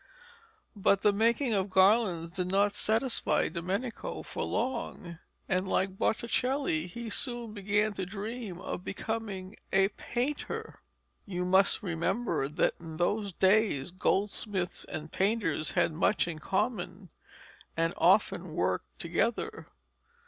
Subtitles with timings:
[0.75, 7.07] But the making of garlands did not satisfy Domenico for long, and like Botticelli he
[7.11, 10.79] soon began to dream of becoming a painter.
[11.27, 17.09] You must remember that in those days goldsmiths and painters had much in common,
[17.77, 19.67] and often worked together.